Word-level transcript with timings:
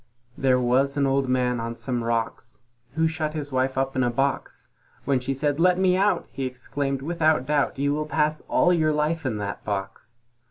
There 0.35 0.59
was 0.59 0.97
an 0.97 1.05
Old 1.05 1.29
Man 1.29 1.59
on 1.59 1.75
some 1.75 2.03
rocks, 2.03 2.61
Who 2.93 3.07
shut 3.07 3.35
his 3.35 3.51
Wife 3.51 3.77
up 3.77 3.95
in 3.95 4.01
a 4.03 4.09
box: 4.09 4.67
When 5.05 5.19
she 5.19 5.31
said, 5.35 5.59
"Let 5.59 5.77
me 5.77 5.95
out," 5.95 6.25
he 6.31 6.45
exclaimed, 6.47 7.03
"Without 7.03 7.45
doubt 7.45 7.77
You 7.77 7.93
will 7.93 8.07
pass 8.07 8.41
all 8.49 8.73
your 8.73 8.91
life 8.93 9.27
in 9.27 9.37
that 9.37 9.63
box." 9.63 10.17